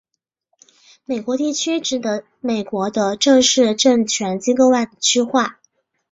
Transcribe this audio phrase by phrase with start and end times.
[1.05, 5.59] 美国地区指的美国的正式政权机构外的区划。